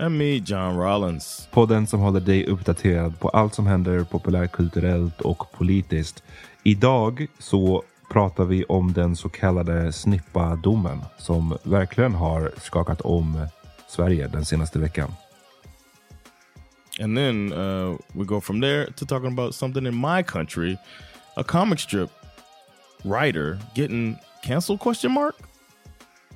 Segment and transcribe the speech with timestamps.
[0.00, 1.48] And me, John Rollins.
[1.50, 6.22] Podden som håller dig uppdaterad på allt som händer populärkulturellt och politiskt.
[6.62, 13.46] Idag så pratar vi om den så kallade snippa-domen som verkligen har skakat om
[13.88, 15.12] Sverige den senaste veckan.
[17.00, 20.76] And then uh, we go from there to talking about something in my country.
[21.36, 22.10] A comic strip
[23.04, 25.34] writer getting canceled question mark?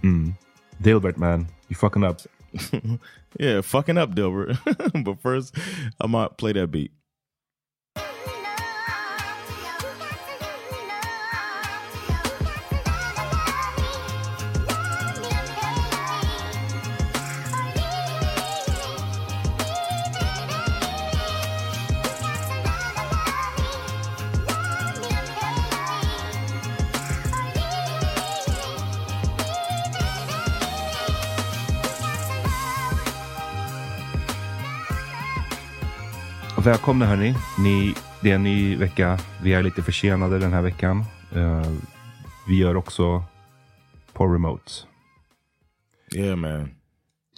[0.03, 0.35] Mm.
[0.79, 2.17] Dilbert man, you fucking up.
[3.39, 4.59] yeah, fucking up Dilbert.
[5.05, 5.57] but first,
[6.01, 6.93] I might play that beat.
[36.65, 37.35] Välkomna hörni.
[37.59, 39.19] Ni, det är en ny vecka.
[39.43, 41.05] Vi är lite försenade den här veckan.
[41.37, 41.67] Uh,
[42.49, 43.25] vi gör också
[44.13, 44.73] på remote.
[46.17, 46.71] Yeah man.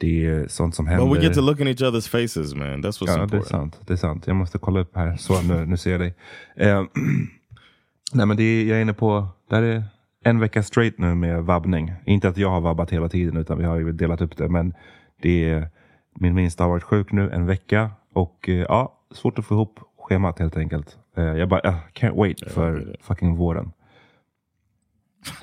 [0.00, 1.06] Det är sånt som händer.
[1.06, 2.82] But we get to look in each other's faces man.
[2.82, 3.30] That's what's ja, important.
[3.30, 3.80] Det är sant.
[3.86, 4.26] Det är sant.
[4.26, 5.16] Jag måste kolla upp här.
[5.16, 6.14] Så nu, nu ser jag dig.
[6.60, 6.84] Uh,
[8.12, 9.84] nej men det är, jag är inne på, där är
[10.24, 11.92] en vecka straight nu med vabbning.
[12.06, 14.48] Inte att jag har vabbat hela tiden utan vi har ju delat upp det.
[14.48, 14.74] Men
[15.22, 15.68] det är,
[16.14, 17.90] min minsta har varit sjuk nu en vecka.
[18.12, 20.98] Och uh, ja, svårt att få ihop schemat helt enkelt.
[21.18, 23.72] Uh, jag bara, uh, can't wait för fucking våren.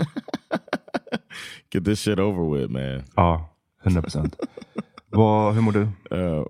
[1.72, 3.04] Get this shit over with man.
[3.16, 3.50] Ja,
[3.84, 4.36] 100 procent.
[5.12, 5.82] hur mår du?
[6.12, 6.46] Uh,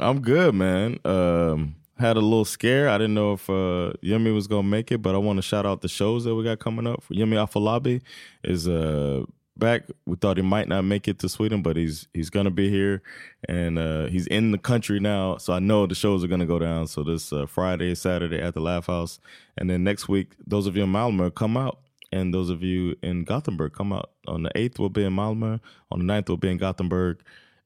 [0.00, 0.98] I'm good man.
[1.04, 2.88] Um, had a little scare.
[2.88, 5.66] I didn't know if uh, Yummy was gonna make it, but I want to shout
[5.66, 7.04] out the shows that we got coming up.
[7.08, 8.00] Yummy Afolabi
[8.42, 9.24] is uh,
[9.56, 9.84] back.
[10.06, 13.02] We thought he might not make it to Sweden, but he's he's gonna be here,
[13.48, 15.36] and uh, he's in the country now.
[15.36, 16.86] So I know the shows are gonna go down.
[16.86, 19.18] So this uh, Friday, Saturday at the Laugh House,
[19.56, 21.78] and then next week, those of you in Malmö come out,
[22.12, 24.10] and those of you in Gothenburg come out.
[24.26, 25.60] On the eighth, we'll be in Malmö.
[25.90, 27.20] On the 9th, we'll be in Gothenburg,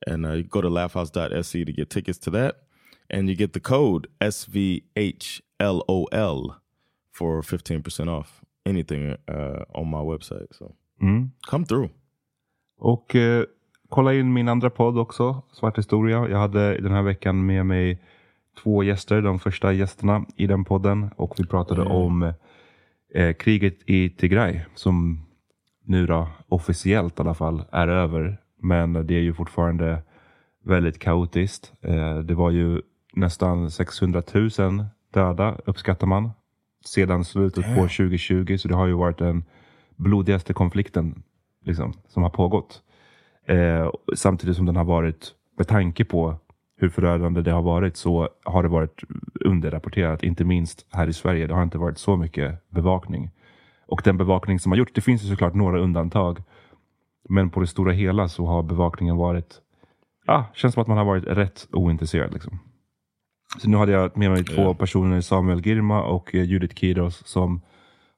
[0.06, 2.62] and uh, you go to laughhouse.se to get tickets to that
[3.10, 4.82] and you get the code SVHLOL
[7.12, 10.46] for 15% off anything uh, on my website.
[10.56, 11.30] So Mm.
[11.50, 11.90] come through.
[12.78, 13.44] Och eh,
[13.88, 16.28] kolla in min andra podd också, Svart historia.
[16.28, 18.02] Jag hade den här veckan med mig
[18.62, 21.10] två gäster, de första gästerna i den podden.
[21.16, 21.92] Och vi pratade Mm.
[21.92, 22.32] om
[23.14, 25.24] eh, kriget i Tigray som
[25.84, 28.40] nu då officiellt i alla fall är över.
[28.62, 30.02] Men det är ju fortfarande
[30.64, 31.72] väldigt kaotiskt.
[31.82, 32.82] Eh, det var ju
[33.14, 34.84] nästan 600 000
[35.14, 36.30] döda uppskattar man
[36.84, 38.56] sedan slutet på 2020.
[38.58, 39.44] Så det har ju varit den
[39.98, 41.22] blodigaste konflikten
[41.64, 42.82] liksom, som har pågått.
[43.46, 46.36] Eh, samtidigt som den har varit, med tanke på
[46.76, 49.00] hur förödande det har varit, så har det varit
[49.40, 50.22] underrapporterat.
[50.22, 51.46] Inte minst här i Sverige.
[51.46, 53.30] Det har inte varit så mycket bevakning.
[53.86, 56.42] Och den bevakning som har gjorts, det finns ju såklart några undantag.
[57.28, 59.60] Men på det stora hela så har bevakningen varit,
[60.26, 62.32] ja, känns som att man har varit rätt ointresserad.
[62.32, 62.58] Liksom.
[63.58, 67.60] Så nu hade jag med mig två personer, Samuel Girma och eh, Judith Kiros, som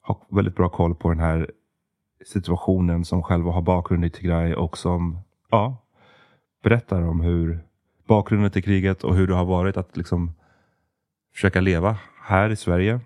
[0.01, 1.51] har väldigt bra koll på den här
[2.25, 5.19] situationen, som själva har bakgrund i Tigray och som
[5.49, 5.77] ja,
[6.63, 7.59] berättar om hur
[8.07, 10.33] bakgrunden till kriget och hur det har varit att liksom
[11.33, 12.99] försöka leva här i Sverige.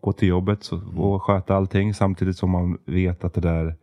[0.00, 3.76] Gå till jobbet och sköta allting samtidigt som man vet att det där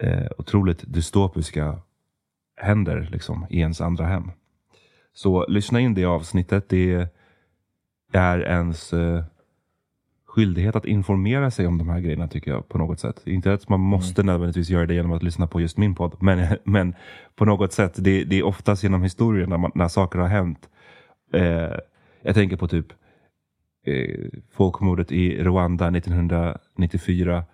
[0.00, 1.78] eh, otroligt dystopiska
[2.56, 4.30] händer liksom, i ens andra hem.
[5.12, 6.68] Så lyssna in det avsnittet.
[6.68, 7.08] Det
[8.12, 9.24] är ens eh,
[10.36, 13.26] skyldighet att informera sig om de här grejerna tycker jag på något sätt.
[13.26, 16.56] Inte att man måste nödvändigtvis göra det genom att lyssna på just min podd, men,
[16.64, 16.94] men
[17.36, 17.94] på något sätt.
[17.96, 20.68] Det, det är oftast genom historien när, man, när saker har hänt.
[21.32, 21.76] Eh,
[22.22, 22.86] jag tänker på typ
[23.86, 27.44] eh, folkmordet i Rwanda 1994.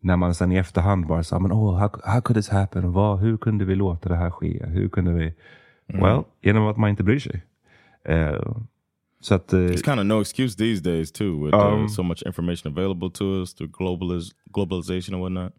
[0.00, 2.92] När man sen i efterhand bara sa, men oh, how, how could this happen?
[2.92, 4.66] Vad, hur kunde vi låta det här ske?
[4.66, 5.34] Hur kunde vi?
[5.86, 7.42] Well, genom att man inte bryr sig.
[8.04, 8.56] Eh,
[9.20, 12.02] så att, eh, It's kind of no excuse these days too, with uh, Um, so
[12.02, 15.52] much information available to us through globaliz- globalization and whatnot.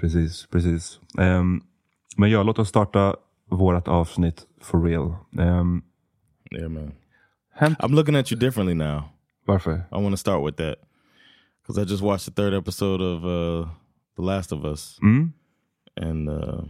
[0.00, 1.00] Precis, precis.
[1.18, 1.60] Ehm,
[2.16, 3.16] men ja, låt oss starta
[3.50, 5.16] vårt avsnitt for real.
[5.38, 5.82] Ehm,
[6.50, 6.92] Yeah, man.
[7.60, 9.02] I'm looking at you differently now.
[9.46, 9.72] varför?
[9.92, 10.78] I want to start with that
[11.62, 13.68] because I just watched the third episode of uh,
[14.16, 15.32] The Last of Us, Mm?
[15.96, 16.64] and uh,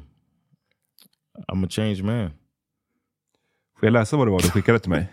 [1.52, 2.30] I'm a changed man.
[3.80, 5.12] Får jag läsa vad det var du skickade till mig?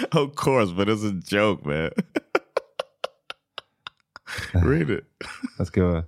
[0.12, 1.90] of course, but it's a joke, man.
[4.70, 5.04] Read it.
[5.58, 6.04] Jag ska...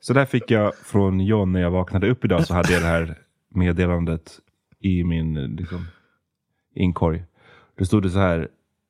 [0.00, 2.46] Så där fick jag från John när jag vaknade upp idag.
[2.46, 3.18] Så hade jag det här
[3.48, 4.40] meddelandet
[4.80, 5.86] i min liksom,
[6.74, 7.24] inkorg.
[7.78, 8.48] Det stod det så här.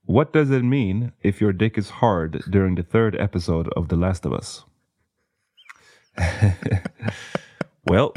[0.09, 3.97] What does it mean if your dick is hard during the third episode of The
[3.97, 4.65] Last of Us?
[7.91, 8.13] well,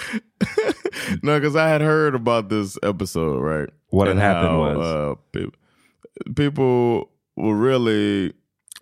[1.22, 3.68] no, because I had heard about this episode, right?
[3.88, 8.32] What had happened how, was- uh, pe- people were really.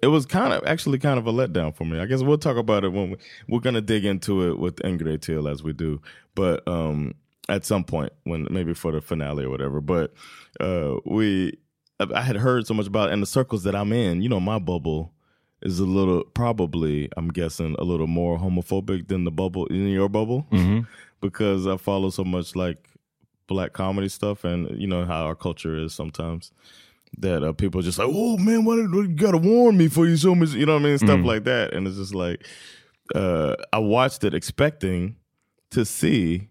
[0.02, 2.00] It was kind of actually kind of a letdown for me.
[2.00, 3.16] I guess we'll talk about it when we,
[3.50, 6.00] we're going to dig into it with Ingrid Till as we do,
[6.34, 7.12] but um,
[7.50, 9.82] at some point when maybe for the finale or whatever.
[9.82, 10.14] But
[10.58, 11.58] uh, we,
[11.98, 14.22] I had heard so much about it, and the circles that I'm in.
[14.22, 15.12] You know, my bubble
[15.62, 20.08] is a little probably I'm guessing a little more homophobic than the bubble in your
[20.08, 20.46] bubble.
[21.22, 22.78] Because I follow so much like
[23.46, 26.50] black comedy stuff and you know how our culture is sometimes
[27.18, 30.06] that uh, people are just like oh man why did, you gotta warn me before
[30.06, 30.96] you show me you know what I mean?
[30.98, 31.74] Stuff like that.
[31.74, 32.46] And it's just like
[33.14, 35.16] uh, I watched it expecting
[35.72, 36.48] to see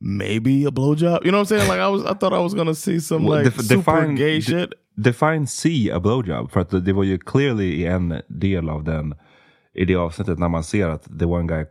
[0.00, 1.24] maybe a blowjob.
[1.24, 1.68] You know what I'm saying?
[1.68, 4.14] Like I was I thought I was gonna see some Well, like def- super define-
[4.16, 6.50] gay de- shit Define see a blowjob.
[6.50, 9.14] För att det var ju clearly en del av den,
[9.74, 11.64] i det avsnittet när man ser att the one guy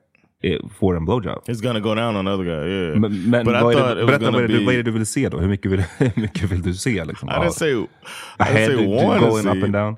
[0.79, 1.43] får en blowjob.
[1.47, 4.05] it's gonna go down on the other guy yeah Men, men but vad, är det,
[4.05, 5.39] berätta vad är, det, be vad är det du vill se då?
[5.39, 7.05] Hur mycket vill, hur mycket vill du se?
[7.05, 7.29] Liksom?
[7.29, 7.87] I didn't say I
[8.39, 9.49] didn't say to going see.
[9.49, 9.97] up and down.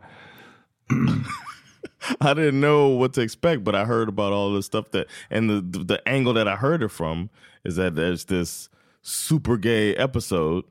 [2.19, 5.49] I didn't know what to expect, but I heard about all this stuff that, and
[5.49, 7.29] the, the the angle that I heard it from
[7.63, 8.69] is that there's this
[9.01, 10.65] super gay episode.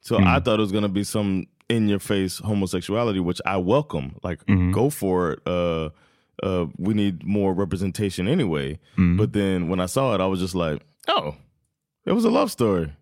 [0.00, 4.16] So I thought it was gonna be some in your face homosexuality, which I welcome.
[4.22, 4.40] Like,
[4.72, 5.40] go for it.
[5.46, 5.90] Uh,
[6.42, 8.78] uh, we need more representation anyway.
[9.16, 11.36] But then when I saw it, I was just like, oh,
[12.06, 12.92] it was a love story.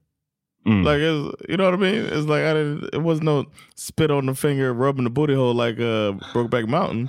[0.67, 0.85] Mm.
[0.85, 2.07] Like was, you know what I mean?
[2.07, 2.91] It's like I didn't.
[2.93, 3.47] It was no
[3.77, 7.09] spit on the finger, rubbing the booty hole like uh, Brokeback Mountain.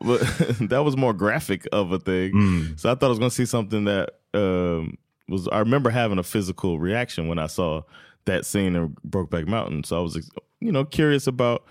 [0.00, 0.20] But
[0.70, 2.32] that was more graphic of a thing.
[2.32, 2.80] Mm.
[2.80, 4.96] So I thought I was going to see something that um,
[5.28, 5.46] was.
[5.48, 7.82] I remember having a physical reaction when I saw
[8.26, 9.84] that scene in Brokeback Mountain.
[9.84, 10.16] So I was,
[10.60, 11.62] you know, curious about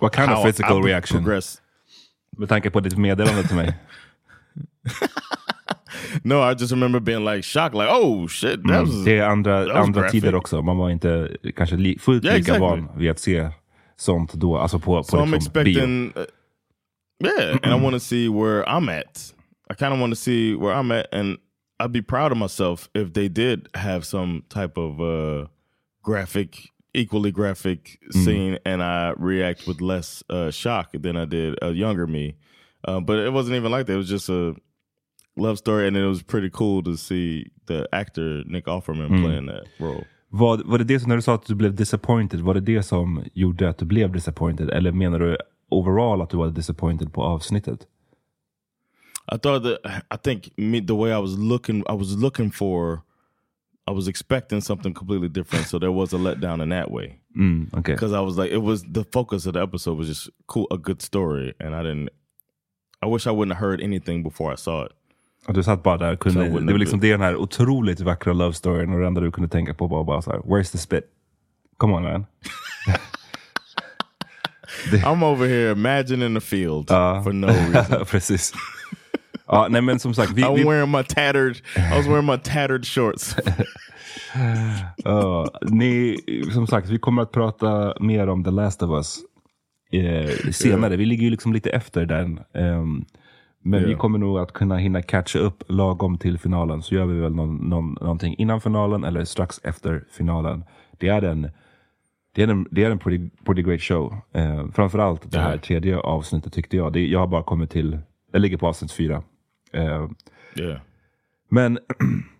[0.00, 1.16] What kind of physical reaction?
[1.22, 1.60] Progress.
[2.38, 3.74] Med tanke på ditt meddelande till mig.
[6.24, 9.04] No, I just remember being like shocked, like oh shit, that was Mm.
[9.04, 10.22] Det är andra, that was andra graphic.
[10.22, 10.62] tider också.
[10.62, 12.60] Man var inte kanske li, fullt Yeah, lika exactly.
[12.68, 13.48] van vid att se
[13.96, 14.56] sånt då.
[14.58, 15.60] Alltså på, på So I'm liksom bio.
[15.62, 16.24] expecting, uh,
[17.24, 19.34] yeah, and I want to see where I'm at.
[19.70, 21.38] I kind of want to see where I'm at, and
[21.82, 25.46] I'd be proud of myself if they did have some type of uh,
[26.02, 31.70] graphic, equally graphic scene, and I react with less uh, shock than I did a
[31.72, 32.36] younger me.
[32.88, 33.92] Uh, but it wasn't even like that.
[33.92, 34.54] It was just a
[35.36, 39.66] love story, and it was pretty cool to see the actor Nick Offerman playing that
[39.78, 40.04] role.
[40.32, 42.82] Var, var det det som, när du sa att du blev disappointed, var det det
[42.82, 44.70] som gjorde att du blev disappointed?
[44.70, 45.36] Eller menar du
[45.68, 47.86] overall att du var disappointed på avsnittet?
[49.32, 53.02] I thought that I think me the way I was looking I was looking for
[53.90, 57.68] I was expecting something completely different so there was a letdown in that way Mm,
[57.72, 57.94] okej.
[57.94, 60.76] because I was like it was the focus of the episode was just cool a
[60.76, 62.08] good story and I didn't
[63.02, 64.92] I wish I wouldn't have heard anything before I saw it
[65.48, 68.32] Och du satt bara där, och kunde, det var liksom det den här otroligt vackra
[68.32, 70.78] love storyn och det enda du kunde tänka på var bara så här, where's the
[70.78, 71.04] spit?
[71.78, 72.26] Come on man.
[75.04, 77.22] I'm over here imagining the field Ja.
[77.22, 78.52] for no reason Precis.
[79.52, 82.38] Ja, nej men som sagt, vi, I'm vi, wearing my tattered I was wearing my
[82.38, 83.36] tattered shorts
[85.04, 86.16] ja, ni,
[86.54, 89.18] som sagt, vi kommer att prata mer om The Last of Us
[89.92, 90.96] eh, senare.
[90.96, 92.40] Vi ligger ju liksom lite efter den.
[92.54, 93.04] ehm,
[93.62, 93.98] men vi Ja.
[93.98, 96.82] kommer nog att kunna hinna catcha upp lagom till finalen.
[96.82, 100.64] Så gör vi väl någon, någon, någonting innan finalen eller strax efter finalen.
[100.98, 101.50] Det är en,
[102.34, 104.16] det är en, det är en pretty, pretty great show.
[104.34, 106.92] Eh, framförallt det här tredje avsnittet tyckte jag.
[106.92, 107.98] Det, jag har bara kommit till,
[108.32, 109.22] jag ligger på avsnitt fyra.
[109.72, 110.08] Eh,
[110.54, 110.80] yeah
[111.50, 111.78] men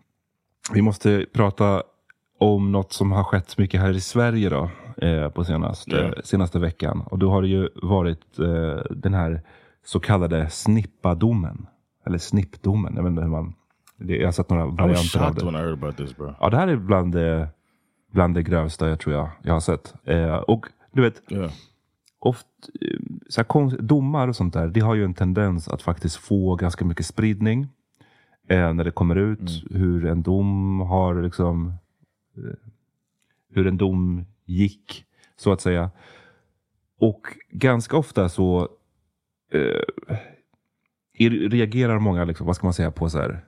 [0.73, 1.83] vi måste prata
[2.39, 4.71] om något som har skett mycket här i Sverige då,
[5.07, 6.23] eh, på senaste, Ja.
[6.25, 7.01] senaste veckan.
[7.01, 9.43] Och då har det ju varit eh, den här
[9.85, 11.67] så kallade snippadomen.
[12.07, 12.93] Eller snippdomen.
[12.97, 13.55] Jag vet inte hur man...
[13.97, 15.45] Det, jag har sett några varianter av det.
[15.45, 17.49] when I heard about this bro Ja, det här är bland det,
[18.13, 19.95] bland det grövsta jag tror jag, jag har sett.
[20.05, 21.51] Eh, och du vet, yeah
[22.21, 22.47] oft,
[23.29, 26.85] så här, domar och sånt där, det har ju en tendens att faktiskt få ganska
[26.85, 27.69] mycket spridning.
[28.49, 31.75] Eh, när det kommer ut hur en dom har liksom
[32.37, 32.71] eh,
[33.51, 35.05] hur en dom gick,
[35.37, 35.91] så att säga.
[36.99, 38.69] Och ganska ofta så
[39.53, 39.83] eh,
[41.29, 43.45] reagerar många, liksom, vad ska man säga, på så här,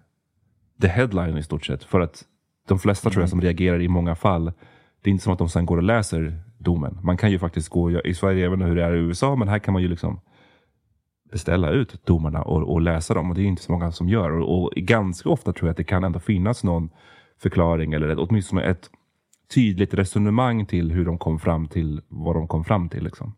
[0.80, 1.84] the headline i stort sett.
[1.84, 2.24] För att
[2.68, 4.52] de flesta tror jag som reagerar i många fall,
[5.02, 6.98] det är inte som att de sen går och läser domen.
[7.02, 9.36] Man kan ju faktiskt gå, i Sverige, jag vet inte hur det är i USA,
[9.36, 10.20] men här kan man ju liksom
[11.32, 13.30] beställa ut domarna och, och läsa dem.
[13.30, 14.30] Och det är inte så många som gör.
[14.30, 16.90] Och, och ganska ofta tror jag att det kan ändå finnas någon
[17.42, 18.90] förklaring eller ett, åtminstone ett
[19.54, 23.04] tydligt resonemang till hur de kom fram till vad de kom fram till.
[23.04, 23.34] Liksom.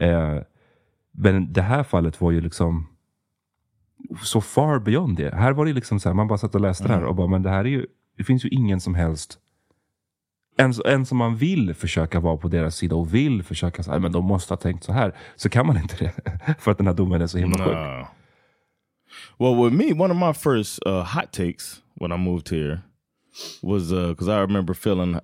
[0.00, 0.38] Eh,
[1.12, 2.86] men det här fallet var ju liksom
[4.22, 5.34] så far beyond det.
[5.34, 7.26] Här var det liksom så här, man bara satt och läste det här och bara,
[7.26, 9.38] men det här är ju, det finns ju ingen som helst
[10.56, 14.12] en, en som man vill försöka vara på deras sida och vill försöka säga, men
[14.12, 15.14] de måste ha tänkt så här.
[15.36, 16.12] Så kan man inte det.
[16.58, 17.74] För att den här domen är så himla sjuk.
[17.74, 18.06] No.
[19.38, 22.80] Well, with me, one of my first uh, hot takes when I moved here
[23.62, 25.14] was because I remember feeling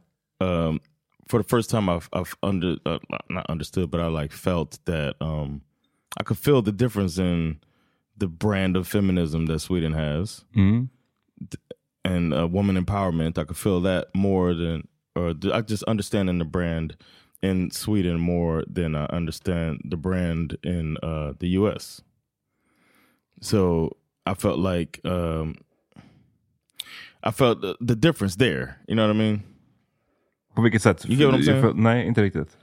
[0.40, 0.80] um,
[1.28, 5.14] for the first time I've, I've under uh, not understood, but I like felt that
[5.20, 5.62] um,
[6.16, 7.58] I could feel the difference in
[8.16, 10.88] the brand of feminism that Sweden has Mm.
[12.04, 13.38] and uh, woman empowerment.
[13.38, 16.96] I could feel that more than, or I just understanding the brand
[17.42, 22.02] in Sweden more than I understand the brand in uh, the U.S.
[23.40, 25.54] So I felt like um,
[27.22, 28.78] I felt the, the difference there.
[28.88, 29.42] You know what I mean?
[30.54, 31.04] På vilket sätt?
[31.08, 31.62] You get what I'm saying?
[31.62, 32.56] För- Nej, inte riktigt.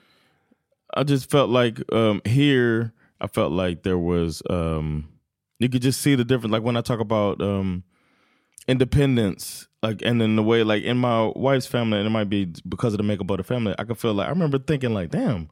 [0.96, 5.08] I just felt like um, here, I felt like there was um,
[5.60, 6.52] you could just see the difference.
[6.52, 7.84] Like when I talk about um,
[8.68, 12.46] independence, like and in the way, like in my wife's family, and it might be
[12.68, 13.74] because of the makeup of the family.
[13.80, 15.50] I could feel like I remember thinking like, damn,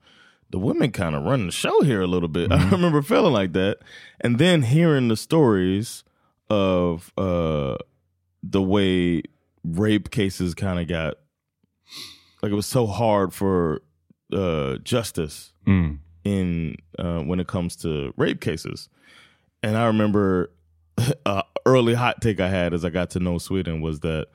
[0.50, 2.52] the women kind of run the show here a little bit.
[2.54, 3.80] I remember feeling like that,
[4.22, 6.04] and then hearing the stories
[6.50, 7.76] of uh,
[8.44, 9.24] the way
[9.64, 11.16] rape cases kind of got
[12.44, 13.82] like it was so hard for
[14.34, 15.98] uh, justice Mm.
[16.24, 18.88] in uh, when it comes to rape cases.
[19.64, 20.52] And I remember
[21.26, 24.28] uh, early hot take I had as I got to know Sweden was that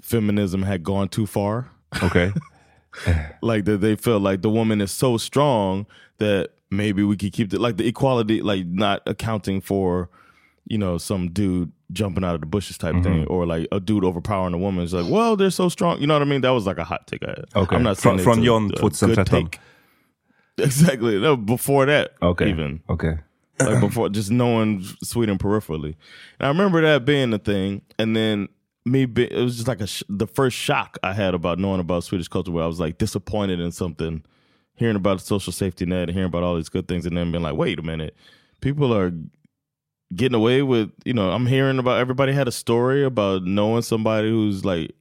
[0.00, 1.70] feminism had gone too far.
[2.02, 2.32] Okay.
[3.42, 5.86] like that they felt like the woman is so strong
[6.18, 10.10] that maybe we could keep the like the equality like not accounting for
[10.66, 13.32] you know some dude jumping out of the bushes type thing mm-hmm.
[13.32, 16.14] or like a dude overpowering a woman it's like well they're so strong you know
[16.14, 17.76] what i mean that was like a hot take i had Okay.
[17.76, 19.46] i'm not Från- saying från it's a- a good 2013.
[19.48, 19.60] take.
[20.58, 23.18] exactly no before that okay even Okej.
[23.60, 25.96] Like before just knowing Sweden peripherally.
[26.38, 27.82] And I remember that being the thing.
[27.98, 28.48] And then
[28.84, 31.80] me, be, it was just like a sh- the first shock I had about knowing
[31.80, 34.24] about Swedish culture, where I was like disappointed in something,
[34.74, 37.30] hearing about the social safety net, and hearing about all these good things, and then
[37.30, 38.16] being like, wait a minute,
[38.60, 39.12] people are
[40.14, 44.30] getting away with, you know, I'm hearing about everybody had a story about knowing somebody
[44.30, 44.92] who's like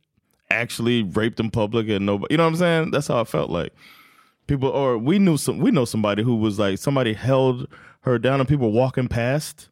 [0.49, 2.91] actually raped in public and nobody, you know what I'm saying?
[2.91, 3.73] That's how I felt like
[4.47, 7.67] people or we knew some we know somebody who was like somebody held
[8.05, 9.69] her down and people walking past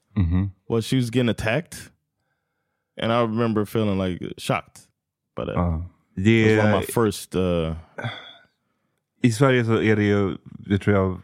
[0.68, 1.76] while she was getting attacked
[3.02, 4.80] and i remember feeling like shocked
[5.36, 5.86] by that Ja.
[6.18, 7.76] it Det was one of my first uh
[9.24, 11.22] I Sverige så är det ju, det tror jag,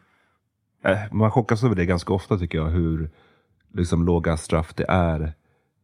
[0.94, 3.10] eh, man chockas över det ganska ofta tycker jag, hur
[3.74, 5.34] liksom låga straff det är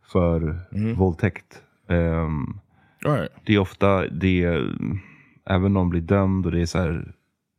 [0.05, 0.59] för
[0.95, 1.61] våldtäkt.
[1.89, 2.59] Ehm,
[3.05, 4.43] all right det är ofta det,
[5.45, 7.13] även om någon blir dömd och det är så här,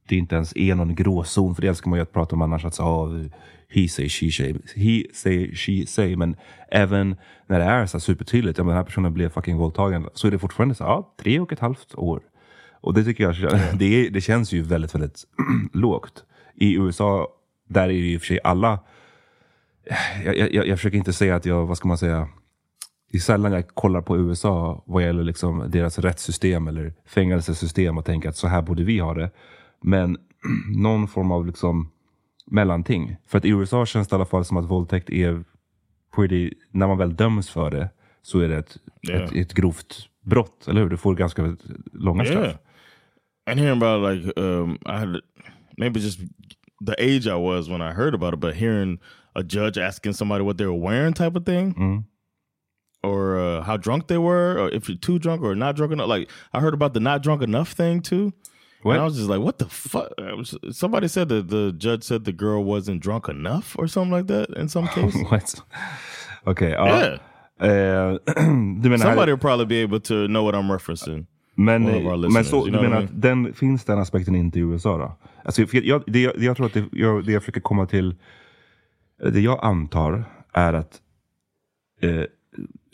[0.09, 2.65] det inte ens är någon gråzon, för det älskar man ju att prata om annars,
[2.65, 3.27] att så, oh,
[3.69, 6.37] he say, she say, he say, she say, men
[6.71, 10.09] även när det är så här supertydligt, ja, men den här personen blev fucking våldtagen,
[10.15, 12.21] så är det fortfarande så, ja, ah, tre och ett halvt år.
[12.81, 13.35] Och det tycker jag,
[13.79, 15.25] det, är, det känns ju väldigt, väldigt
[15.73, 16.25] lågt.
[16.55, 17.29] I USA,
[17.69, 18.79] där är det ju i och för sig alla,
[20.25, 22.29] jag, jag, jag försöker inte säga att jag, vad ska man säga,
[23.11, 28.05] det är sällan jag kollar på USA vad gäller liksom deras rättssystem eller fängelsesystem och
[28.05, 29.31] tänker att så här borde vi ha det.
[29.83, 30.17] Men
[30.77, 31.91] någon form av liksom
[32.47, 33.17] mellanting.
[33.27, 35.45] För att i USA känns det i alla fall som att våldtäkt är
[36.15, 37.91] pretty, när man väl döms för det
[38.23, 38.77] så är det ett,
[39.09, 39.23] Yeah.
[39.25, 40.89] ett, ett grovt brott, eller hur?
[40.89, 41.57] Du får ganska
[41.93, 42.45] långa straff.
[42.47, 42.57] yeah
[43.51, 45.21] and hearing about like um i had
[45.79, 46.19] maybe just
[46.87, 48.99] the age i was when i heard about it but hearing
[49.35, 52.05] a judge asking somebody what they were wearing type of thing Mm.
[53.03, 56.09] or uh, how drunk they were or if you're too drunk or not drunk enough
[56.19, 58.33] like i heard about the not drunk enough thing too
[58.83, 58.93] What?
[58.93, 60.09] And I was just like, what the fuck?
[60.73, 64.51] Somebody said that the judge said the girl wasn't drunk enough or something like that
[64.57, 65.17] in some case.
[65.31, 65.63] What?
[66.47, 66.87] Okej, ja.
[66.87, 67.19] yeah.
[68.81, 71.27] Du menar Somebody här, will probably be able to know what I'm referencing.
[71.57, 71.83] men,
[72.33, 75.17] men så, du menar att den, finns den aspekten inte i USA då?
[75.45, 77.87] Alltså, för jag, det, jag, det jag tror att det jag, det jag försöker komma
[77.87, 78.15] till,
[79.33, 81.01] det jag antar är att
[82.01, 82.23] eh,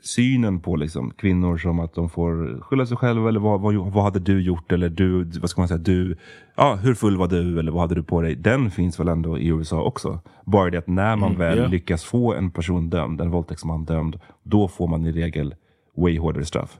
[0.04, 4.04] synen på liksom, kvinnor som att de får skylla sig själva eller vad, vad, vad
[4.04, 6.16] hade du gjort eller du, vad ska man säga, du,
[6.56, 8.34] ja hur full var du eller vad hade du på dig?
[8.34, 10.20] Den finns väl ändå i USA också.
[10.44, 11.66] Bara det att när man väl ja.
[11.66, 15.54] lyckas få en person dömd, en våldtäktsman dömd, då får man i regel
[15.96, 16.78] way hårdare straff.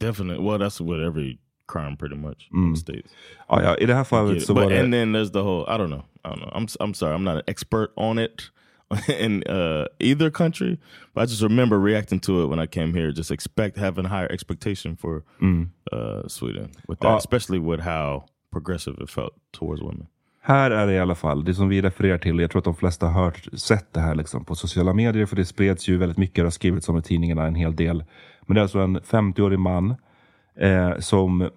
[0.00, 0.48] Definitely.
[0.48, 1.38] Well, that's with every
[1.72, 3.12] crime pretty much in the states.
[3.48, 4.80] Ja, ja, I det här fallet Yeah, så but var det...
[4.80, 6.02] and then there's the whole I don't know.
[6.24, 6.50] I don't know.
[6.54, 7.14] I'm I'm sorry.
[7.14, 8.50] I'm not an expert on it
[9.08, 10.78] in uh, either country,
[11.14, 13.12] but I just remember reacting to it when I came here.
[13.12, 15.24] Just expect having higher expectation for
[15.92, 20.06] uh, Sweden with that, Uh, especially with how progressive it felt towards women.
[20.46, 22.74] Här är det i alla fall, det som vi refererar till, jag tror att de
[22.74, 26.18] flesta har hört, sett det här liksom på sociala medier, för det spreds ju väldigt
[26.18, 28.04] mycket, det har skrivits om i tidningarna en hel del.
[28.46, 29.94] Men det är alltså en 50-årig man
[30.56, 31.50] eh, som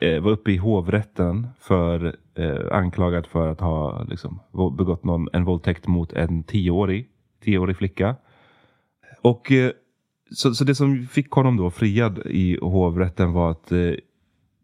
[0.00, 4.40] eh, var uppe i hovrätten för eh, anklagad för att ha liksom,
[4.78, 7.08] begått någon, en våldtäkt mot en 10-årig,
[7.76, 8.16] flicka.
[9.22, 9.70] Och eh,
[10.30, 13.92] så, så det som fick honom då friad i hovrätten var att eh,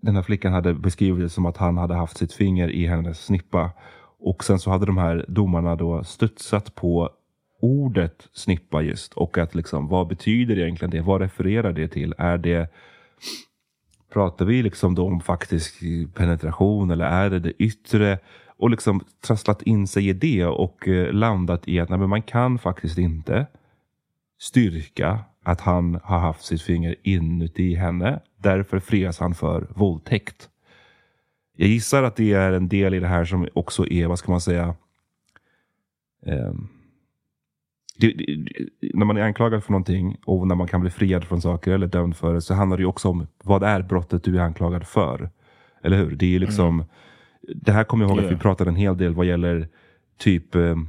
[0.00, 3.24] den här flickan hade beskrivit det som att han hade haft sitt finger i hennes
[3.24, 3.70] snippa.
[4.18, 7.10] Och sen så hade de här domarna då studsat på
[7.60, 9.14] ordet snippa just.
[9.14, 11.00] Och att liksom, vad betyder egentligen det?
[11.00, 12.14] Vad refererar det till?
[12.18, 12.72] Är det
[14.12, 15.80] Pratar vi liksom då om faktisk
[16.14, 18.18] penetration eller är det det yttre?
[18.46, 22.22] Och liksom trasslat in sig i det och eh, landat i att nej, men man
[22.22, 23.46] kan faktiskt inte
[24.38, 28.20] styrka att han har haft sitt finger inuti henne.
[28.36, 30.48] Därför frias han för våldtäkt.
[31.56, 34.32] Jag gissar att det är en del i det här som också är, vad ska
[34.32, 34.74] man säga,
[36.26, 36.68] ehm,
[38.00, 38.36] det, det,
[38.94, 41.86] när man är anklagad för någonting och när man kan bli friad från saker eller
[41.86, 44.86] dömd för det så handlar det ju också om vad är brottet du är anklagad
[44.86, 45.30] för.
[45.82, 46.10] Eller hur?
[46.10, 46.84] Det är liksom,
[47.54, 48.42] det här kommer jag ihåg att vi Yeah.
[48.42, 49.68] pratade en hel del vad gäller
[50.18, 50.88] typ ehm,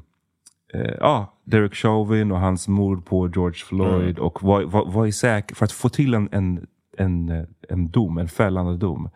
[0.74, 4.19] eh, ja, Derek Chauvin och hans mord på George Floyd.
[4.19, 7.89] Och vad, vad, vad är säkert för att få till en, en, en, eh, en
[7.89, 9.10] dom, en fällande dom.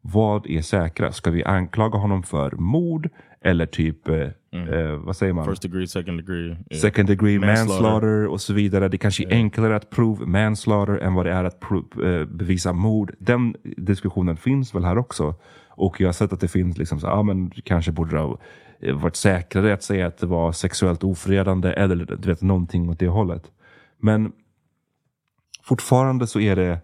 [0.00, 1.16] vad är säkrast?
[1.18, 3.08] Ska vi anklaga honom för mord
[3.44, 4.16] eller typ, eh,
[4.52, 5.44] eh, vad säger man?
[5.44, 6.46] First degree, second degree.
[6.46, 6.80] yeah.
[6.80, 7.66] Second degree manslaughter.
[7.66, 8.26] Manslaughter.
[8.26, 8.88] och så vidare.
[8.88, 12.72] Det kanske är enklare att prove manslaughter än vad det är att prov, eh, bevisa
[12.72, 13.14] mord.
[13.18, 15.34] Den diskussionen finns väl här också.
[15.68, 18.38] Och jag har sett att det finns liksom, så, ja men kanske borde det ha
[18.80, 22.98] eh, varit säkrare att säga att det var sexuellt ofredande eller du vet, någonting åt
[22.98, 23.50] det hållet.
[23.98, 24.32] Men
[25.62, 26.80] fortfarande så är det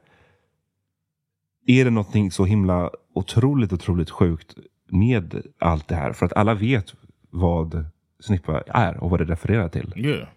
[1.66, 4.54] är det någonting så himla otroligt, otroligt sjukt
[4.86, 6.12] med allt det här.
[6.12, 6.94] För att alla vet
[7.30, 7.84] vad
[8.20, 9.92] snippa är och vad det refererar till.
[9.96, 10.28] Yeah.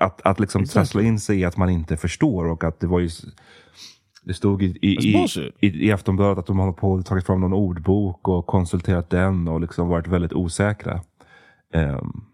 [0.00, 3.00] Att, att liksom trassla in sig i att man inte förstår och att det var
[3.00, 3.08] ju...
[4.24, 5.26] Det stod i, i, i,
[5.60, 9.60] i, i Aftonbladet att de har på tagit fram någon ordbok och konsulterat den och
[9.60, 11.00] liksom varit väldigt osäkra.
[11.72, 12.24] Ehm.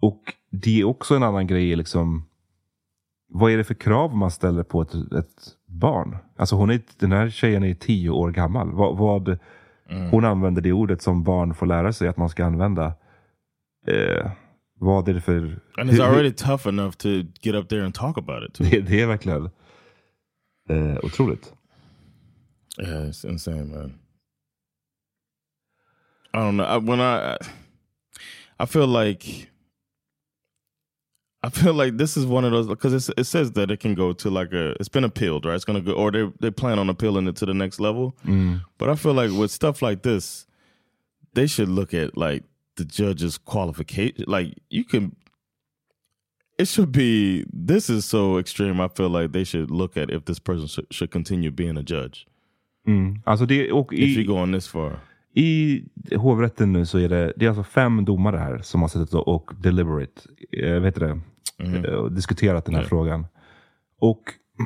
[0.00, 2.28] och det är också en annan grej liksom.
[3.28, 6.16] Vad är det för krav man ställer på ett, ett barn?
[6.36, 8.72] Alltså hon är, den här tjejen är tio år gammal.
[8.72, 9.38] Vad, vad,
[10.10, 12.94] Hon använder det ordet som barn får lära sig att man ska använda.
[13.86, 14.30] Eh,
[14.78, 15.60] vad är det för...
[15.76, 17.08] And it's already tough enough to
[17.40, 19.50] get up there and talk about it det, det är verkligen
[20.68, 21.52] eh, otroligt.
[22.78, 23.98] Yeah, it's insane, man.
[26.34, 26.66] I don't know.
[26.66, 27.36] I, when I,
[28.58, 29.48] I feel like,
[31.44, 34.12] I feel like this is one of those because it says that it can go
[34.12, 34.70] to like a.
[34.78, 35.56] It's been appealed, right?
[35.56, 38.14] It's gonna go, or they they plan on appealing it to the next level.
[38.78, 40.46] But I feel like with stuff like this,
[41.34, 42.44] they should look at like
[42.76, 44.24] the judge's qualification.
[44.28, 45.16] Like you can.
[46.58, 47.44] It should be.
[47.52, 48.80] This is so extreme.
[48.80, 51.82] I feel like they should look at if this person should, should continue being a
[51.82, 52.26] judge.
[53.24, 54.98] Alltså det, och if you i, go on this far.
[55.34, 55.82] I
[56.16, 59.50] hovrätten nu så är det, det är alltså fem domare här som har suttit och,
[59.60, 61.20] deliberate, eh, vad heter det,
[61.58, 62.88] Eh, och diskuterat den här Ja.
[62.88, 63.26] frågan.
[63.98, 64.22] Och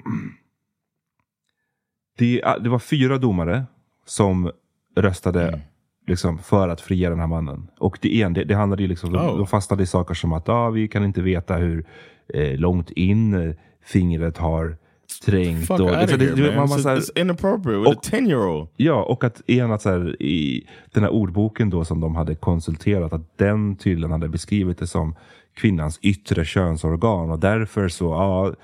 [2.19, 3.65] det, det var fyra domare
[4.05, 4.51] som
[4.97, 5.61] röstade
[6.07, 7.71] liksom, för att fria den här mannen.
[7.79, 9.27] Och det, en, det, det handlade ju liksom, Oh.
[9.27, 11.87] de, de fastnade i saker som att ah, vi kan inte veta hur
[12.35, 14.77] eh, långt in eh, fingret har
[15.21, 15.67] trängt.
[15.67, 16.57] Fuck och, of det- here, det- man.
[16.57, 18.69] man- man så här- it's inappropriate with a Och- 10 year old.
[18.77, 22.35] Ja, och att en att så här, i den här ordboken då som de hade
[22.35, 25.15] konsulterat, att den tydligen hade beskrivit det som
[25.55, 28.55] kvinnans yttre könsorgan och därför så, ja.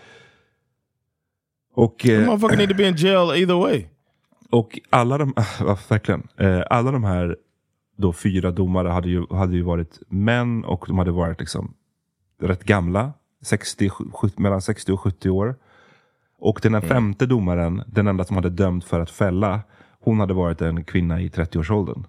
[1.74, 3.84] Och, eh, motherfucker need to be in jail either way.
[4.50, 7.36] och alla de, ja, verkligen, eh, alla de här
[7.96, 11.74] då fyra domare hade ju, hade ju varit män och de hade varit liksom
[12.40, 13.12] rätt gamla,
[13.42, 15.54] 60, 70, mellan 60 och 70 år.
[16.44, 19.60] Och den här femte domaren, den enda som hade dömt för att fälla,
[20.00, 22.06] hon hade varit en kvinna i 30-årsåldern.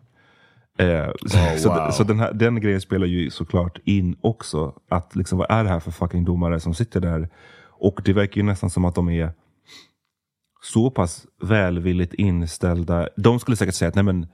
[0.77, 1.91] Eh, så så, wow.
[1.91, 4.73] så den, här, den grejen spelar ju såklart in också.
[4.89, 7.29] Att liksom, vad är det här för fucking domare som sitter där?
[7.69, 9.31] Och det verkar ju nästan som att de är
[10.61, 13.09] så pass välvilligt inställda.
[13.17, 14.27] De skulle säkert säga att nej men,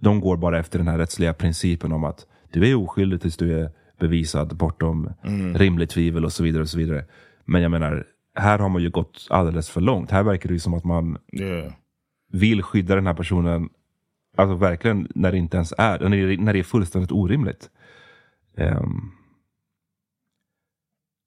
[0.00, 3.60] de går bara efter den här rättsliga principen om att du är oskyldig tills du
[3.60, 5.12] är bevisad bortom
[5.54, 6.62] rimligt tvivel och så vidare.
[6.62, 7.04] och så vidare.
[7.44, 10.10] Men jag menar, här har man ju gått alldeles för långt.
[10.10, 11.72] Här verkar det ju som att man Yeah.
[12.32, 13.68] vill skydda den här personen,
[14.36, 17.70] alltså verkligen när det inte ens är, när det, när det är fullständigt orimligt.
[18.56, 19.10] Ehm.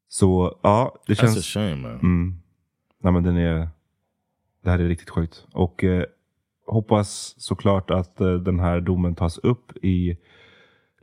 [0.07, 1.37] så ja, det That's känns...
[1.37, 1.91] a shame, man.
[1.91, 2.35] Mm.
[3.03, 3.69] Nej, men den är,
[4.63, 5.45] det här är riktigt sjukt.
[5.53, 6.05] Och eh,
[6.67, 10.17] hoppas såklart att eh, den här domen tas upp i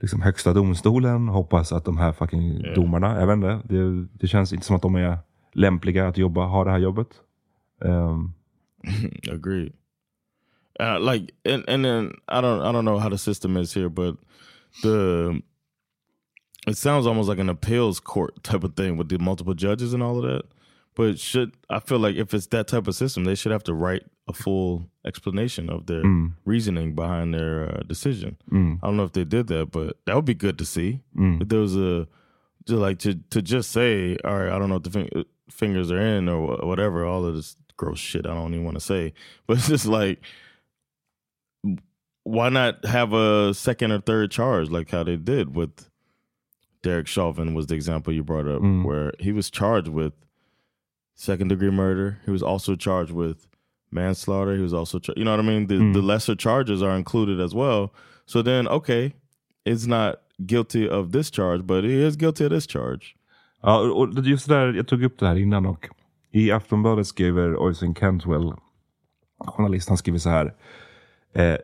[0.00, 1.28] liksom, högsta domstolen.
[1.28, 4.82] Hoppas att de här fucking domarna, jag vet inte, det, det känns inte som att
[4.82, 5.18] de är
[5.52, 7.08] lämpliga att jobba, ha det här jobbet.
[7.84, 8.32] Ehm,
[9.32, 9.72] Agreed.
[10.80, 13.90] Uh, like, and and then I don't I don't know how the system is here,
[13.90, 14.16] but
[14.82, 15.42] the
[16.66, 20.02] it sounds almost like an appeals court type of thing with the multiple judges and
[20.02, 20.42] all of that.
[20.94, 23.74] But should I feel like if it's that type of system, they should have to
[23.74, 26.02] write a full explanation of their
[26.46, 28.36] reasoning behind their uh, decision.
[28.82, 31.00] I don't know if they did that, but that would be good to see.
[31.42, 32.06] If there was a
[32.66, 35.90] to like to to just say, all right, I don't know if the fin- fingers
[35.90, 39.14] are in or whatever, all of this gross shit I don't even want to say,
[39.46, 40.20] but it's just like,
[42.24, 45.90] why not have a second or third charge like how they did with
[46.82, 48.84] Derek Chauvin was the example you brought up, mm.
[48.84, 50.12] where he was charged with
[51.14, 52.18] second degree murder.
[52.24, 53.46] He was also charged with
[53.90, 54.56] manslaughter.
[54.56, 55.66] He was also, char- you know what I mean?
[55.66, 55.92] The, mm.
[55.92, 57.92] the lesser charges are included as well.
[58.26, 59.14] So then, okay,
[59.64, 63.16] it's not guilty of this charge, but he is guilty of this charge.
[63.62, 65.88] Ja, och just det där, jag tog upp det här innan och
[66.32, 68.52] i Aftonbladet skriver Oisin Cantwell,
[69.38, 70.54] Journalisten skriver så här.
[71.34, 71.56] Eh,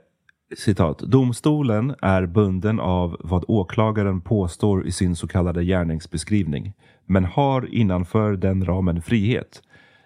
[0.56, 0.98] citat.
[0.98, 6.72] Domstolen är bunden av vad åklagaren påstår i sin så kallade gärningsbeskrivning,
[7.06, 9.62] men har innanför den ramen frihet.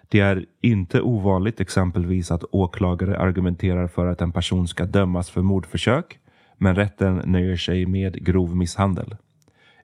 [0.09, 5.41] Det är inte ovanligt exempelvis att åklagare argumenterar för att en person ska dömas för
[5.41, 6.19] mordförsök,
[6.57, 9.15] men rätten nöjer sig med grov misshandel.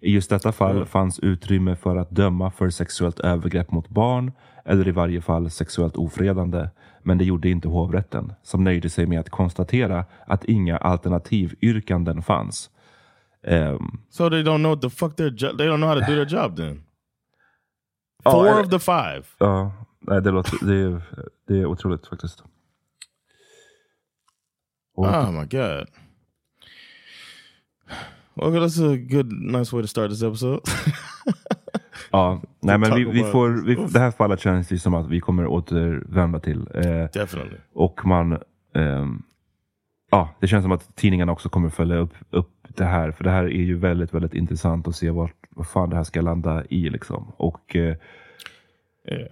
[0.01, 4.31] I just detta fall fanns utrymme för att döma för sexuellt övergrepp mot barn
[4.65, 6.69] eller i varje fall sexuellt ofredande.
[7.03, 12.69] Men det gjorde inte hovrätten som nöjde sig med att konstatera att inga alternativyrkanden fanns.
[13.47, 15.57] Um, so they don't know the fuck their job.
[15.57, 16.83] They don't know how to do their job then.
[18.23, 19.23] Four eller- of the five.
[19.37, 21.01] ja, nej, det, låter, det, är,
[21.47, 22.43] det är otroligt faktiskt.
[24.95, 25.87] Och, Oh my god.
[28.37, 30.61] Okay, that's a good, nice way to start this episode.
[32.11, 35.19] ja, nej, men vi, vi får, vi, det här fallet känns det som att vi
[35.19, 36.67] kommer återvända till.
[36.73, 37.57] Eh, Definitely.
[37.73, 38.39] Och man...
[38.75, 39.23] ehm,
[40.11, 43.11] ja, det känns som att tidningarna också kommer följa upp, upp det här.
[43.11, 46.03] För det här är ju väldigt, väldigt intressant att se vart, vad fan det här
[46.03, 46.89] ska landa i.
[46.89, 47.31] Liksom.
[47.37, 47.95] Och eh,
[49.11, 49.27] Yeah.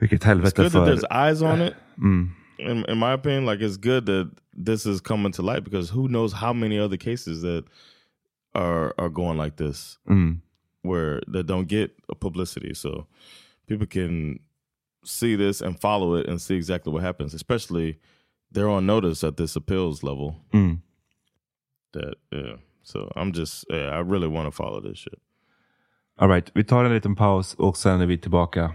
[0.00, 0.94] vilket It's helvete good that för...
[0.96, 1.74] there's eyes on it.
[1.98, 4.30] Mm, In, in my opinion, like it's good that
[4.66, 7.64] this is coming to light because who knows how many other cases that
[8.54, 10.40] are are going like this mm,
[10.82, 12.74] where that don't get a publicity.
[12.74, 13.06] So
[13.66, 14.38] people can
[15.04, 17.34] see this and follow it and see exactly what happens.
[17.34, 17.98] Especially
[18.52, 20.34] they're on notice at this appeals level.
[20.52, 20.78] mm.
[21.92, 22.56] That yeah.
[22.82, 25.18] So I'm just yeah, I really want to follow this shit.
[26.18, 28.74] All right, vi tar en liten paus och sen är vi tillbaka.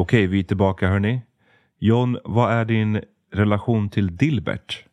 [0.00, 1.22] Okej, vi är tillbaka hörni.
[1.78, 3.00] John, vad är din
[3.32, 4.84] relation till Dilbert?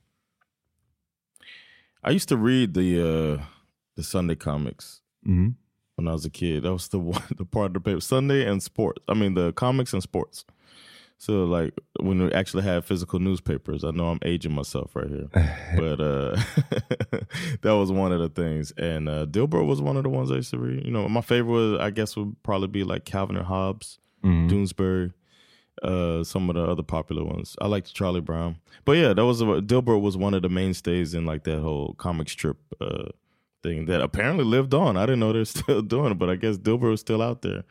[2.10, 3.42] I used to read the uh
[3.96, 5.56] the Sunday comics Mm.
[5.98, 6.64] when I was a kid.
[6.64, 8.00] That was the one the part of the paper.
[8.02, 9.02] Sunday and sports.
[9.08, 10.46] I mean the comics and sports.
[11.18, 15.30] So like when we actually had physical newspapers, I know I'm aging myself right here.
[15.78, 16.36] but uh
[17.62, 18.74] that was one of the things.
[18.78, 20.86] And uh Dilbert was one of the ones I used to read.
[20.86, 24.50] You know, my favorite was I guess would probably be like Calvin and Hobbes, Mm.
[24.50, 25.14] Doonesbury,
[25.84, 27.56] uh some of the other popular ones.
[27.62, 28.56] I liked Charlie Brown.
[28.86, 31.94] But yeah, that was a, Dilbert was one of the mainstays in like that whole
[31.94, 33.10] comic strip uh
[33.64, 34.98] thing that apparently lived on.
[34.98, 37.64] I didn't know they're still doing it, but I guess Dilbert was still out there.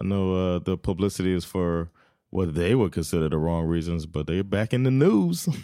[0.00, 1.90] I know uh, the publicity is for
[2.30, 5.48] what they would consider the wrong reasons, but they're back in the news.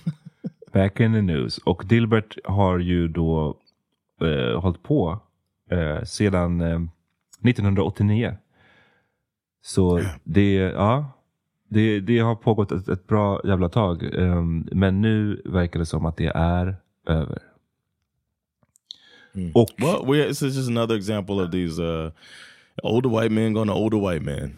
[0.72, 1.58] Back in the news.
[1.58, 3.56] Och Dilbert har ju då
[4.20, 5.20] eh, hållit på
[5.70, 6.80] eh, sedan eh,
[7.42, 8.36] 1989.
[9.66, 11.12] Så det, ja,
[11.68, 14.14] det, det har pågått ett, ett bra jävla tag.
[14.14, 16.76] Eh, men nu verkar det som att det är
[17.06, 17.38] över.
[19.54, 22.10] Och well, we, this is just another example of these uh,
[22.82, 24.56] older white men going to older white men.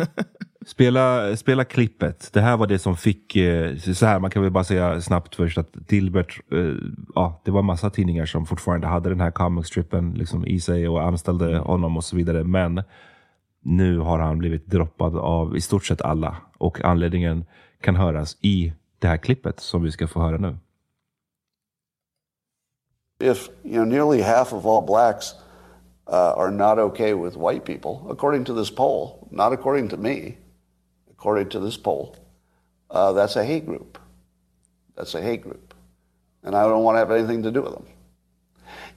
[0.66, 2.30] Spela, spela klippet.
[2.32, 5.34] Det här var det som fick, eh, så här, man kan väl bara säga snabbt
[5.34, 6.74] först att Dilbert, eh,
[7.14, 10.88] ja, det var massa tidningar som fortfarande hade den här comic strippen liksom, i sig
[10.88, 12.44] och anställde honom och så vidare.
[12.44, 12.82] Men
[13.62, 17.44] nu har han blivit droppad av i stort sett alla och anledningen
[17.80, 20.56] kan höras i det här klippet som vi ska få höra nu.
[23.22, 25.34] If you know nearly half of all blacks
[26.06, 30.36] uh, are not okay with white people, according to this poll, not according to me,
[31.10, 32.16] according to this poll,
[32.90, 33.98] uh, that's a hate group.
[34.96, 35.74] That's a hate group,
[36.42, 37.86] and I don't want to have anything to do with them.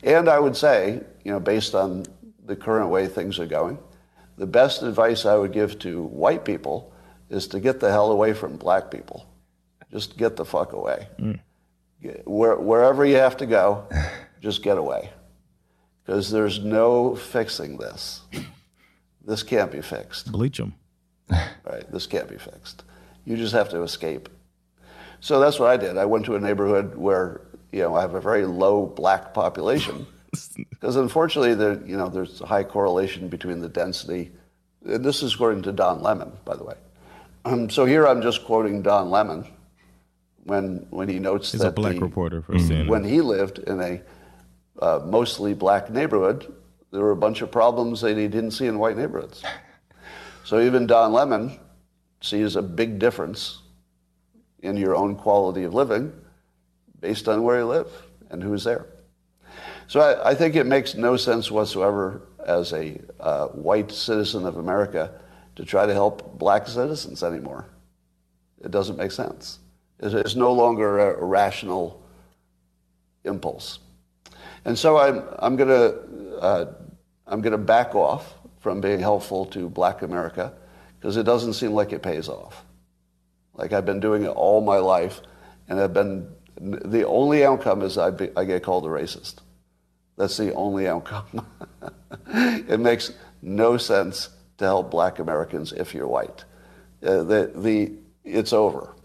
[0.03, 2.05] And I would say, you know, based on
[2.45, 3.77] the current way things are going,
[4.37, 6.91] the best advice I would give to white people
[7.29, 9.25] is to get the hell away from black people.
[9.91, 11.07] Just get the fuck away.
[11.19, 11.39] Mm.
[12.25, 13.87] Where, wherever you have to go,
[14.41, 15.11] just get away.
[16.03, 18.21] Because there's no fixing this.
[19.25, 20.31] This can't be fixed.
[20.31, 20.75] Bleach them.
[21.65, 21.89] Right?
[21.89, 22.83] This can't be fixed.
[23.23, 24.27] You just have to escape.
[25.21, 25.97] So that's what I did.
[25.97, 27.39] I went to a neighborhood where
[27.71, 30.05] you know I have a very low black population
[30.69, 34.31] because unfortunately there you know there's a high correlation between the density.
[34.85, 36.75] And this is according to Don Lemon, by the way.
[37.45, 39.45] Um, so here I'm just quoting Don Lemon
[40.43, 42.87] when when he notes He's that a black the- reporter for CNN.
[42.87, 44.01] when he lived in a
[44.81, 46.51] uh, mostly black neighborhood,
[46.91, 49.43] there were a bunch of problems that he didn't see in white neighborhoods.
[50.43, 51.57] So even Don Lemon
[52.21, 53.59] sees a big difference
[54.61, 56.11] in your own quality of living
[56.99, 57.87] based on where you live
[58.29, 58.85] and who's there.
[59.93, 64.57] So I, I think it makes no sense whatsoever as a uh, white citizen of
[64.57, 65.11] America
[65.55, 67.67] to try to help black citizens anymore.
[68.63, 69.59] It doesn't make sense.
[69.99, 72.03] It's, it's no longer a, rational
[73.23, 73.77] impulse.
[74.65, 76.73] And so I'm, I'm going to uh,
[77.27, 80.53] I'm going to back off from being helpful to black America
[80.99, 82.65] because it doesn't seem like it pays off.
[83.53, 85.21] Like I've been doing it all my life,
[85.67, 86.29] and I've been
[86.59, 89.42] the only outcome is I, be, I get called a racist.
[90.17, 91.45] That's the only outcome.
[92.27, 96.45] it makes no sense to help black Americans if you're white.
[97.03, 98.95] Uh, the, the, it's over.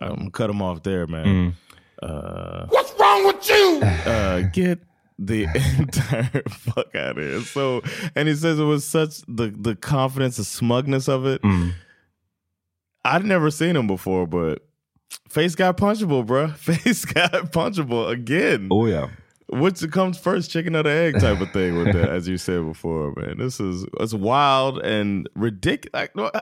[0.00, 1.56] I'm gonna cut him off there, man.
[2.00, 3.80] Uh, What's wrong with you?
[3.82, 4.80] Uh, get
[5.18, 5.44] the
[5.78, 7.40] entire fuck out of here.
[7.42, 7.82] So,
[8.14, 11.40] and he says it was such the the confidence, the smugness of it.
[13.04, 14.64] I'd never seen him before, but
[15.28, 16.54] face got punchable, bruh.
[16.66, 18.68] Face got punchable again.
[18.70, 19.08] Oh yeah.
[19.52, 22.64] Which comes first, chicken or the egg type of thing with that, as you said
[22.64, 23.38] before, man.
[23.38, 26.08] This is it's wild and ridiculous.
[26.14, 26.32] Like,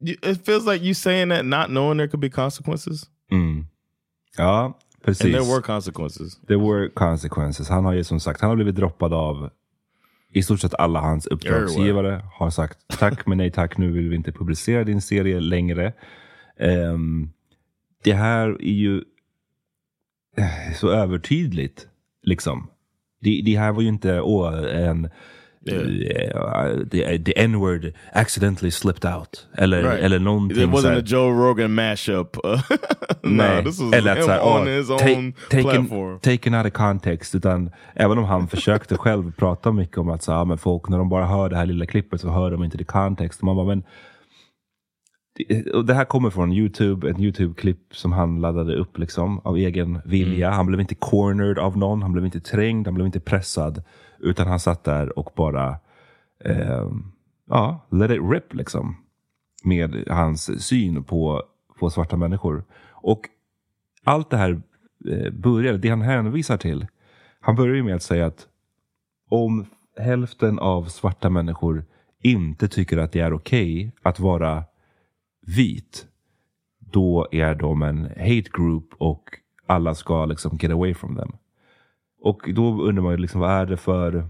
[0.00, 3.66] it feels like you saying that not knowing there could be consequences, Mm.
[4.38, 4.72] Ja,
[5.02, 5.24] precis.
[5.24, 6.40] and there were consequences.
[6.48, 7.68] There were consequences.
[7.68, 9.50] Han har ju som sagt han har blivit droppad av
[10.34, 12.22] i stort sett alla hans uppdragsgivare.
[12.38, 15.92] Har sagt tack men nej tack, nu vill vi inte publicera din serie längre.
[16.58, 17.30] Ehm,
[18.02, 18.96] det här är ju
[20.36, 21.86] eh, så övertydligt.
[22.22, 22.70] Liksom.
[23.20, 24.54] Det, det här var ju inte åh,
[24.86, 25.04] en
[25.66, 29.48] eh, the, the n-word accidentally slipped out.
[29.58, 30.00] Eller, Right.
[30.04, 32.36] eller någonting It wasn't a Joe Rogan mashup.
[32.44, 32.56] no,
[33.22, 33.64] Nej.
[33.64, 36.18] this was Eller att him så här, on "Åh, his ta- own taken, platform.
[36.18, 37.34] taken out of context.
[37.34, 41.08] Utan även om han försökte själv prata mycket om att så, men folk när de
[41.08, 43.40] bara hör det här lilla klippet så hör de inte det kontext.
[43.40, 43.82] Och Man bara, men,
[45.74, 50.00] och det här kommer från Youtube, ett Youtube-klipp som han laddade upp liksom, av egen
[50.04, 50.50] vilja.
[50.50, 53.82] Han blev inte cornered av någon, han blev inte trängd, han blev inte pressad.
[54.18, 55.76] Utan han satt där och bara
[56.44, 56.90] eh,
[57.48, 58.96] ja, let it rip liksom.
[59.64, 61.42] Med hans syn på,
[61.78, 62.64] på svarta människor.
[62.90, 63.20] Och
[64.04, 64.62] allt det här
[65.08, 66.86] eh, börjar, det han hänvisar till.
[67.40, 68.46] Han börjar ju med att säga att
[69.30, 69.66] om
[69.96, 71.84] hälften av svarta människor
[72.22, 74.64] inte tycker att det är okej att vara
[75.46, 76.06] vit,
[76.78, 79.30] då är de en hate group och
[79.66, 81.32] alla ska liksom get away from them.
[82.20, 84.26] Och då undrar man ju liksom, vad är det för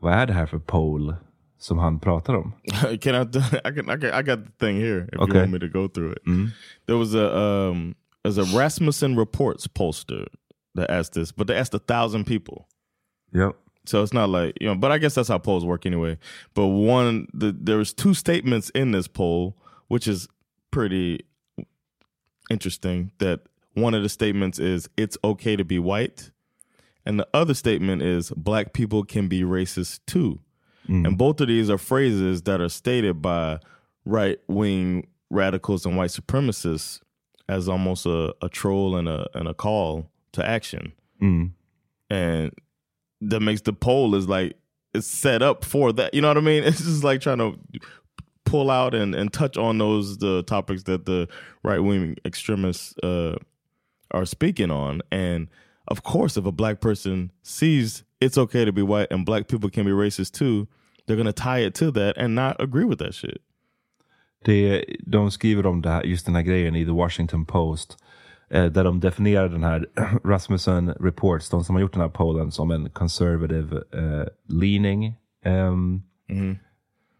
[0.00, 1.16] vad är det här för pole
[1.58, 2.52] som han pratar om?
[3.00, 4.20] can I, I can, I can?
[4.20, 5.08] I got the thing here.
[5.12, 5.34] If Okay.
[5.34, 6.22] you want me to go through it,
[6.86, 7.38] there was a
[7.70, 10.28] um, there's a Rasmussen Reports poster
[10.74, 12.66] that asked this, but they asked a thousand people.
[13.32, 13.52] Ja.
[13.88, 16.18] So it's not like you know, but I guess that's how polls work anyway.
[16.54, 19.56] But one, the, there was two statements in this poll,
[19.88, 20.28] which is
[20.70, 21.24] pretty
[22.50, 23.12] interesting.
[23.18, 23.40] That
[23.74, 26.30] one of the statements is it's okay to be white,
[27.04, 30.40] and the other statement is black people can be racist too.
[30.88, 33.58] And both of these are phrases that are stated by
[34.04, 37.00] right wing radicals and white supremacists
[37.48, 41.52] as almost a, a troll and a and a call to action Mm.
[42.08, 42.52] and
[43.20, 44.56] that makes the poll is like
[44.94, 46.14] it's set up for that.
[46.14, 46.62] You know what I mean?
[46.66, 47.58] It's just like trying to
[48.44, 51.28] pull out and, and touch on those the topics that the
[51.62, 53.36] right wing extremists uh,
[54.12, 55.02] are speaking on.
[55.10, 55.48] And
[55.88, 59.68] of course, if a black person sees it's okay to be white and black people
[59.68, 60.68] can be racist too,
[61.06, 63.40] they're gonna tie it to that and not agree with that shit.
[64.44, 67.96] Det, de skriver om det här, just den här grejen i The Washington Post.
[68.50, 69.86] Eh, där de definierar den här
[70.24, 75.14] Rasmussen Reports, de som har gjort den här pollen, som en conservative eh, leaning.
[75.44, 76.02] Um,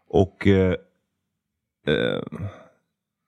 [0.09, 0.75] Och eh,
[1.87, 2.23] eh,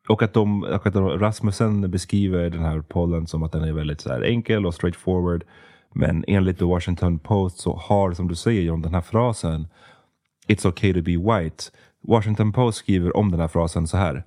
[0.09, 3.73] och att, de, och att de, Rasmussen beskriver den här pollen som att den är
[3.73, 5.45] väldigt så enkel och straightforward.
[5.95, 9.69] Men enligt The Washington Post så har, som du säger John, den här frasen
[10.49, 11.65] It's okay to be white.
[12.03, 14.25] Washington Post skriver om den här frasen så här.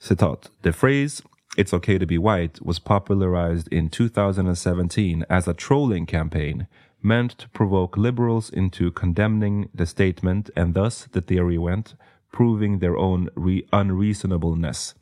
[0.00, 0.50] Citat.
[0.62, 1.22] The phrase
[1.56, 6.66] It's okay to be white was popularized in 2017 as a trolling campaign
[7.02, 11.94] meant to provoke liberals into condemning the statement and thus, the theory went,
[12.30, 14.94] proving their own re- unreasonableness.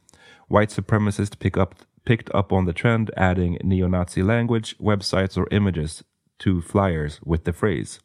[0.46, 1.74] White supremacists pick up,
[2.05, 6.05] picked up on the trend, adding neo Nazi language, websites, or images
[6.38, 7.98] to flyers with the phrase.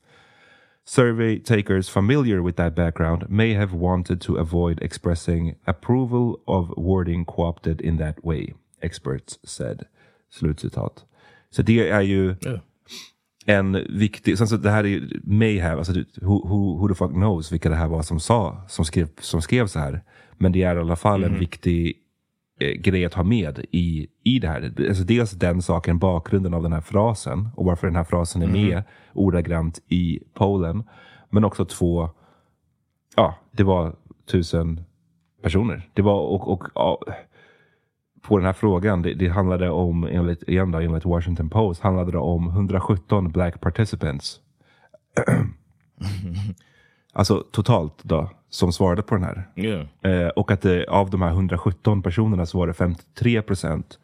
[0.90, 7.26] Survey takers familiar with that background may have wanted to avoid expressing approval of wording
[7.26, 9.86] co-opted in that way, experts said.
[10.32, 11.06] Slutcitat.
[11.50, 12.36] Så det är ju
[13.46, 17.12] en viktig, sen så det här är ju mayhem, alltså who, who, who the fuck
[17.12, 20.02] knows vilka det här var som sa, som skrev, som skrev så här.
[20.38, 21.98] Men det är i alla fall en viktig
[22.60, 24.74] grej att ha med i, i det här.
[24.88, 28.48] Alltså dels den saken, bakgrunden av den här frasen och varför den här frasen är
[28.48, 28.84] med
[29.14, 30.84] ordagrant i Polen.
[31.30, 32.10] Men också två,
[33.16, 33.96] ja, det var
[34.32, 34.84] tusen
[35.42, 35.90] personer.
[35.94, 37.00] Det var, och, och ja,
[38.22, 42.12] på den här frågan, det, det handlade om, enligt, igen då, enligt Washington Post, handlade
[42.12, 44.40] det om 117 black participants.
[47.14, 49.48] alltså totalt då, som svarade på den här.
[49.56, 49.86] Yeah.
[50.02, 54.00] Eh, och att det, av de här 117 personerna så var det 53 procent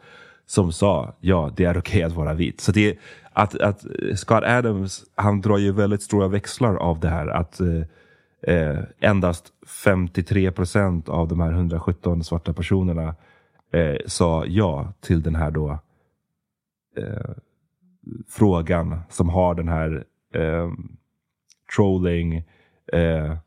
[0.45, 2.61] som sa ja, det är okej att vara vit.
[2.61, 2.97] Så det
[3.33, 3.85] att, att
[4.15, 7.27] Scott Adams, han drar ju väldigt stora växlar av det här.
[7.27, 13.15] Att eh, eh, endast 53 procent av de här 117 svarta personerna
[13.71, 15.79] eh, sa ja till den här då
[16.97, 17.31] eh,
[18.29, 20.71] frågan som har den här eh,
[21.75, 22.43] trolling,
[22.93, 23.37] eh,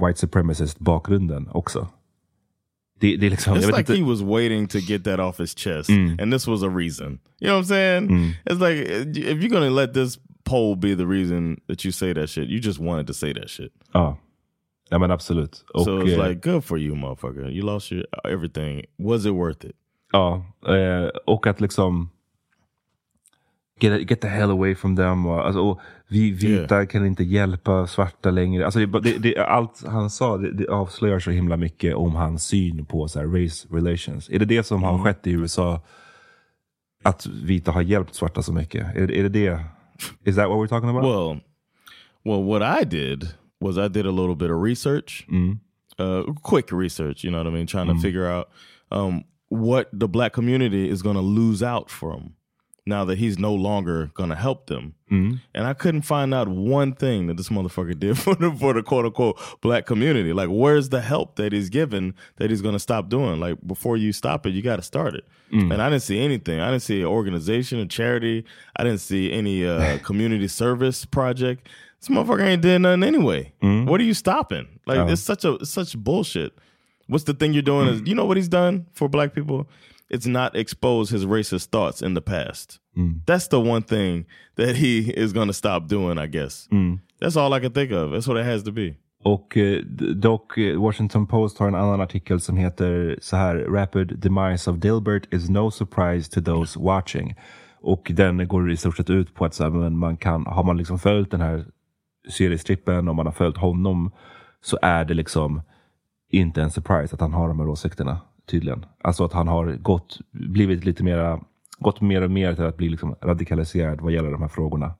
[0.00, 1.88] white supremacist bakgrunden också.
[3.00, 5.54] Det, det är liksom, It's like inte, he was waiting to get that off his
[5.58, 7.18] chest, and this was a reason.
[7.40, 8.34] You know what I'm saying?
[8.44, 8.76] It's like
[9.16, 12.60] if you're gonna let this poll be the reason that you say that shit, you
[12.60, 13.72] just wanted to say that shit.
[13.94, 14.16] ja.
[14.90, 15.64] ja men absolut.
[15.74, 17.50] Och, so it's eh, like good for you, motherfucker.
[17.50, 18.84] You lost your everything.
[18.98, 19.76] Was it worth it?
[20.12, 22.10] Ja, eh, och att liksom
[23.82, 25.26] get, get the hell away from them.
[25.26, 28.64] Alltså, vi vita kan inte hjälpa svarta längre.
[28.64, 32.86] Alltså, det, det, allt han sa det, det avslöjar så himla mycket om hans syn
[32.86, 34.30] på så här, race relations.
[34.30, 35.80] Är det det som har skett i USA?
[37.04, 38.96] Att vita har hjälpt svarta så mycket?
[38.96, 39.64] Är, är det det?
[40.24, 41.04] Is that what we're talking about?
[41.04, 41.40] Well,
[42.24, 43.28] well, what I did
[43.60, 45.26] was I did a little bit of research,
[45.98, 47.24] uh, quick research.
[47.24, 48.48] You know what I mean, trying to figure out
[48.90, 52.34] um, what the black community is going to lose out from
[52.84, 54.94] now that he's no longer to help them.
[55.10, 55.36] Mm-hmm.
[55.54, 58.82] And I couldn't find out one thing that this motherfucker did for the for the
[58.82, 60.32] quote unquote black community.
[60.32, 63.38] Like, where's the help that he's given that he's to stop doing?
[63.38, 65.24] Like, before you stop it, you got to start it.
[65.52, 65.72] Mm.
[65.72, 66.60] And I didn't see anything.
[66.60, 68.44] I didn't see an organization, a charity.
[68.76, 71.68] I didn't see any uh, community service project.
[72.00, 73.52] This motherfucker ain't did nothing anyway.
[73.62, 73.88] Mm-hmm.
[73.88, 74.80] What are you stopping?
[74.86, 75.06] Like, oh.
[75.08, 76.52] it's such a it's such bullshit.
[77.06, 77.86] What's the thing you're doing?
[77.88, 78.08] Is mm.
[78.08, 79.68] you know what he's done for black people?
[80.12, 82.78] It's not expose his racist thoughts in the past.
[83.26, 86.68] That's the one thing that he is going to stop doing, I guess.
[87.20, 88.10] That's all I can think of.
[88.12, 88.96] That's what it has to be.
[89.24, 89.82] Och eh,
[90.14, 94.76] dock, eh, Washington Post har en annan artikel som heter så här Rapid demise of
[94.76, 97.34] Dilbert is no surprise to those watching.
[97.80, 100.64] Och den går i stort sett ut på att så här, men man kan, har
[100.64, 101.64] man liksom följt den här
[102.28, 104.10] seriestrippen och man har följt honom
[104.60, 105.62] så är det liksom
[106.30, 108.86] inte en surprise att han har de här åsikterna tydligen.
[109.02, 111.40] Alltså att han har gått, blivit lite mera,
[111.78, 114.94] gått mer och mer till att bli liksom radikaliserad vad gäller de här frågorna.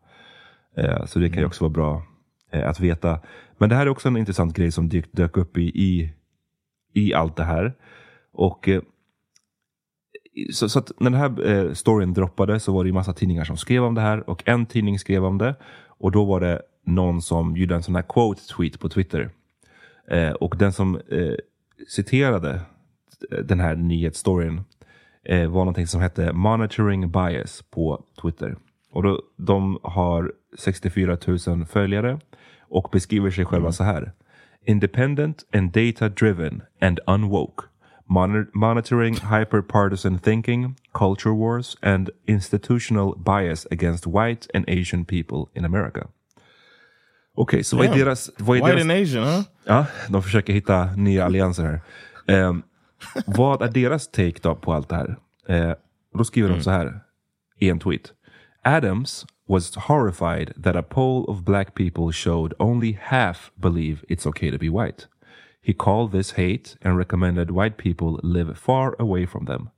[0.77, 2.03] Eh, så det kan ju också vara bra
[2.51, 3.21] eh, att veta.
[3.59, 6.13] Men det här är också en intressant grej som dyk, dök upp i, i,
[6.93, 7.75] i allt det här.
[8.33, 8.83] Och eh,
[10.53, 13.57] så, så när den här eh, storyn droppade så var det ju massa tidningar som
[13.57, 15.55] skrev om det här och en tidning skrev om det
[15.87, 19.31] och då var det någon som gjorde en sån här quote tweet på Twitter.
[20.11, 21.35] Eh, och den som eh,
[21.89, 22.61] citerade
[23.45, 24.61] den här nyhetsstoryn
[25.25, 28.57] eh, var någonting som hette Monitoring Bias på Twitter.
[28.91, 31.17] Och då, de har 64
[31.47, 32.21] 000 följare
[32.61, 33.73] och beskriver sig själva Mm.
[33.73, 34.13] så här.
[34.67, 37.65] Independent and data driven and unwoke.
[38.09, 45.65] Monitor- monitoring hyperpartisan thinking, culture wars and institutional bias against white and Asian people in
[45.65, 46.07] America.
[47.35, 48.31] Okej, så vad är deras...
[48.39, 49.43] Vad är White deras and Asian, huh?
[49.65, 51.81] Ja, de försöker hitta nya allianser här.
[52.41, 52.53] Eh,
[53.27, 55.17] vad är deras take då på allt det här?
[55.47, 55.75] Eh,
[56.15, 57.01] då skriver de så här
[57.59, 58.13] i en tweet.
[58.65, 64.51] Adams was horrified that a poll of black people showed only half believe it's okay
[64.51, 65.07] to be white.
[65.63, 69.71] He called this hate and recommended white people live far away from them.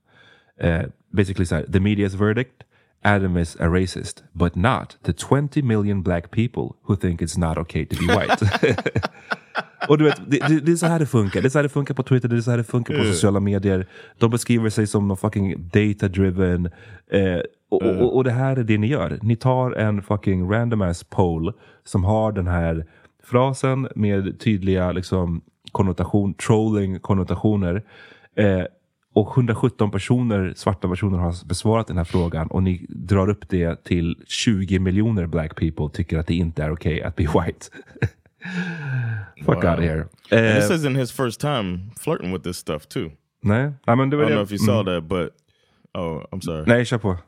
[0.60, 2.64] Uh, basically the media's verdict,
[3.04, 7.58] Adam is a racist, but not the 20 million black people who think it's not
[7.58, 8.38] okay to be white.
[9.88, 11.40] Och du vet, det, det, är så här det funkar.
[11.40, 13.04] Det är så här det funkar på Twitter, det är så här det funkar på
[13.04, 13.86] sociala medier.
[14.18, 16.70] De beskriver sig som någon fucking data-driven.
[17.10, 19.18] Eh, och, och, och det här är det ni gör.
[19.22, 21.52] Ni tar en fucking random ass poll
[21.84, 22.86] som har den här
[23.24, 25.42] frasen med tydliga liksom,
[25.72, 27.82] konnotation, trolling konnotationer.
[28.36, 28.64] Eh,
[29.14, 33.84] och 117 personer, svarta personer har besvarat den här frågan och ni drar upp det
[33.84, 37.66] till 20 miljoner black people tycker att det inte är okej att be white.
[39.44, 39.70] Fuck Wow.
[39.70, 40.00] out of here.
[40.30, 43.10] And Eh, this isn't his first time flirting with this stuff too.
[43.42, 44.34] nej, nej, men det I var don't det.
[44.34, 44.84] know if you saw Mm.
[44.94, 45.30] that, but
[45.94, 46.64] oh, I'm sorry.
[46.66, 47.10] Nej, kör på.
[47.10, 47.18] Uh,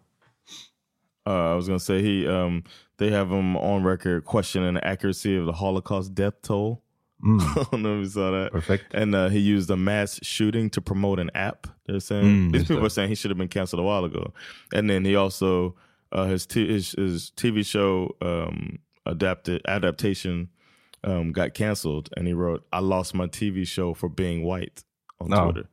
[1.53, 2.63] I was gonna say he um
[2.99, 6.77] they have him on record questioning the accuracy of the Holocaust death toll.
[7.25, 8.53] I don't know if you saw that.
[8.53, 8.93] Perfect.
[8.95, 11.67] And uh, he used a mass shooting to promote an app.
[11.87, 12.87] They're saying Mm, these people that.
[12.87, 14.33] are saying he should have been canceled a while ago.
[14.73, 15.75] And then he also
[16.13, 20.51] uh, his, t- his his TV show um, adapted adaptation
[21.05, 24.83] um, got canceled, and he wrote, "I lost my TV show for being white"
[25.21, 25.45] on Oh.
[25.51, 25.69] Twitter.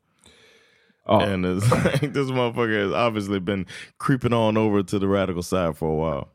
[1.08, 1.20] Ja.
[1.20, 3.66] And it's like, this motherfucker has obviously been
[3.98, 6.30] creeping on over to the radical side for a while.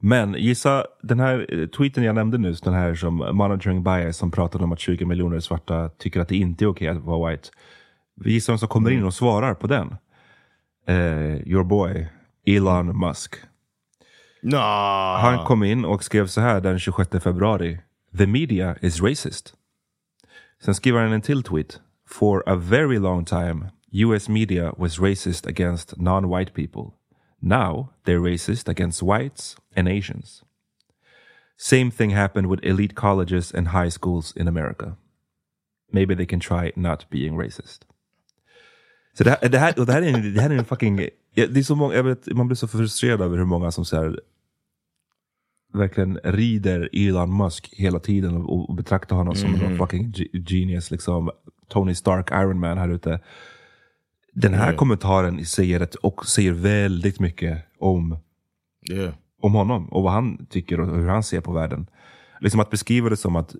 [0.00, 4.30] Men gissa, den här eh, tweeten jag nämnde nyss, den här som monitoring bias som
[4.30, 7.48] pratade om att 20 miljoner svarta tycker att det inte är okej att vara white.
[8.24, 9.96] Gissa vem som kommer in och svarar på den?
[10.86, 12.08] Eh, your boy,
[12.46, 13.34] Elon Musk.
[14.42, 15.20] Nah.
[15.20, 17.78] Han kom in och skrev så här den 26 februari.
[18.18, 19.54] The media is racist.
[20.62, 21.80] Sen skriver han en till tweet.
[22.08, 26.92] For a very long time US media was racist against non-white people.
[27.46, 30.42] Now they're racist against whites and Asians.
[31.56, 34.96] Same thing happened with elite colleges and high schools in America.
[35.92, 37.86] Maybe they can try not being racist.
[39.18, 40.96] Så det här, det här, och det här, är, en, det här är en fucking...
[41.34, 43.96] Det är så många, jag vet, man blir så frustrerad över hur många som så
[43.96, 44.20] här,
[45.72, 50.90] verkligen rider Elon Musk hela tiden och, och betraktar honom som en fucking ge- genius.
[50.90, 51.30] Liksom.
[51.68, 53.20] Tony Stark, Iron Man här ute.
[54.38, 58.18] Den här kommentaren säger, ett, och säger väldigt mycket om,
[58.92, 59.14] Yeah.
[59.42, 61.86] om honom och vad han tycker och hur han ser på världen.
[62.40, 63.54] Liksom att beskriva det som att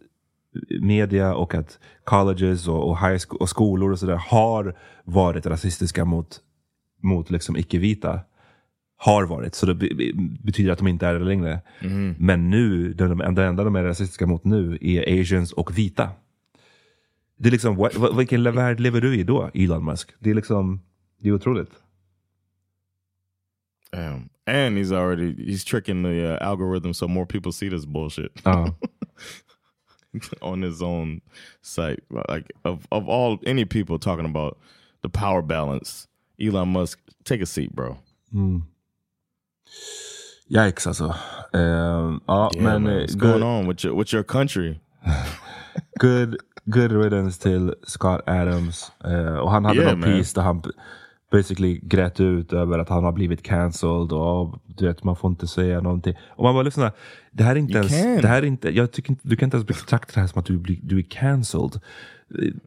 [0.80, 6.40] media och att colleges och, och, high och skolor och sådär har varit rasistiska mot,
[7.02, 8.20] mot liksom icke-vita.
[8.98, 10.12] Har varit, så det be- be-
[10.42, 11.60] betyder att de inte är det längre.
[12.18, 16.08] Men nu, de, de, det enda de är rasistiska mot nu är asians och vita.
[17.38, 20.10] Det är liksom, vilken värld lever du i då, Elon Musk?
[20.18, 20.80] Det är liksom,
[21.20, 21.70] det är otroligt.
[23.92, 24.28] Damn.
[24.46, 28.74] And he's already he's tricking the uh, algorithm so more people see this bullshit Ja.
[30.40, 31.20] on his own
[31.62, 32.00] site.
[32.10, 34.58] Like of of all any people talking about
[35.02, 36.06] the power balance,
[36.38, 37.96] Elon Musk, take a seat, bro.
[40.48, 41.14] Yikes alltså.
[41.52, 44.80] Ehm, ja, Yeah, men man, what's good- going on with your with your country?
[46.00, 48.92] good, good riddance till Scott Adams.
[49.04, 50.10] Eh, och han hade Yeah, någon man.
[50.18, 50.62] piece där han
[51.32, 55.46] basically grät ut över att han har blivit cancelled och du vet, man får inte
[55.46, 56.14] säga någonting.
[56.28, 56.92] Och man bara lyssna,
[57.32, 58.22] det här är inte You ens, can.
[58.22, 60.40] det här är inte, jag tycker inte, du kan inte ens betrakta det här som
[60.40, 61.80] att du, blir, du är cancelled.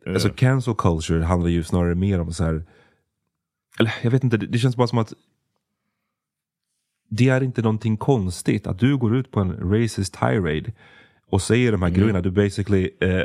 [0.06, 2.66] Eh, Alltså cancel culture handlar ju snarare mer om så här,
[3.80, 5.14] eller jag vet inte, det, det känns bara som att
[7.10, 10.72] det är inte någonting konstigt att du går ut på en racist tirade
[11.30, 12.22] och säger de här grejerna.
[12.22, 13.24] Du basically eh,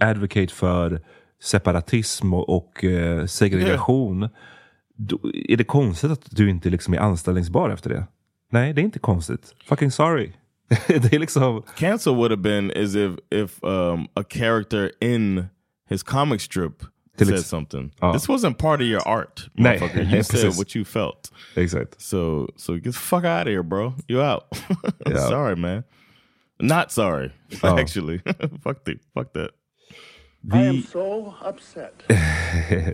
[0.00, 1.00] advocate för
[1.42, 4.28] separatism och, och eh, segregation.
[4.96, 8.06] Då, är det konstigt att du inte liksom är anställningsbar efter det?
[8.50, 9.54] Nej, det är inte konstigt.
[9.68, 10.32] Fucking sorry.
[10.86, 11.62] det är liksom...
[11.76, 15.44] Cancel would have been as if if um, a character in
[15.88, 16.82] his comic strip
[17.16, 17.92] Till said something.
[18.02, 18.12] Oh.
[18.12, 20.02] This wasn't part of your art, Nej, motherfucker.
[20.02, 20.58] You said precis.
[20.58, 21.30] what you felt.
[21.54, 22.00] Exakt.
[22.00, 23.94] So so get the fuck out of here, bro.
[24.08, 24.44] You out.
[25.06, 25.28] Yeah.
[25.28, 25.84] sorry, man.
[26.58, 27.30] Not sorry,
[27.62, 27.78] Oh.
[27.80, 28.18] actually.
[28.64, 29.50] fuck the fuck that.
[30.40, 30.82] Vi...
[30.82, 32.02] so upset.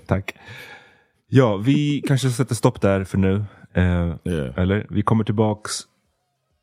[0.06, 0.34] Tack.
[1.28, 3.44] Ja, vi kanske sätter stopp där för nu.
[3.74, 4.58] Eh, Yeah.
[4.58, 4.86] Eller?
[4.90, 5.72] Vi kommer tillbaks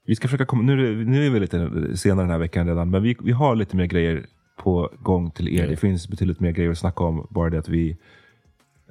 [0.05, 1.57] Vi ska försöka komma, nu, nu är vi lite
[1.97, 4.25] senare den här veckan redan, men vi, vi har lite mer grejer
[4.57, 5.67] på gång till er.
[5.67, 7.27] Det finns betydligt mer grejer att snacka om.
[7.29, 7.97] Bara det att vi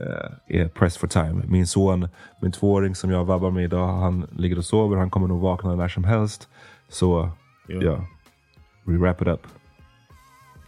[0.01, 1.43] eh, är pressed for time.
[1.49, 2.09] Min son,
[2.43, 4.97] min tvååring som jag vabbar med idag, han ligger och sover.
[4.97, 6.49] Han kommer nog vakna när som helst.
[6.89, 7.31] Så
[7.69, 7.99] ja, Ja.
[8.87, 9.47] we wrap it up.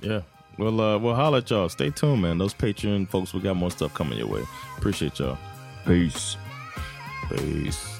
[0.03, 0.23] Yeah.
[0.59, 1.69] Well, uh, we'll holler at y'all.
[1.69, 2.39] Stay tuned, man.
[2.39, 4.43] Those Patreon folks, we got more stuff coming your way.
[4.79, 5.39] Appreciate y'all.
[5.87, 6.37] Peace.
[7.29, 8.00] Peace.